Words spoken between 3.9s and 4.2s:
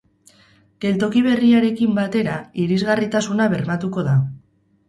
da.